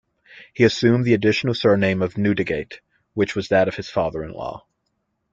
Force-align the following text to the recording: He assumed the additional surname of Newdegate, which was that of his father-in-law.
He 0.55 0.63
assumed 0.63 1.05
the 1.05 1.13
additional 1.13 1.53
surname 1.53 2.01
of 2.01 2.15
Newdegate, 2.15 2.79
which 3.13 3.35
was 3.35 3.49
that 3.49 3.67
of 3.67 3.75
his 3.75 3.91
father-in-law. 3.91 4.65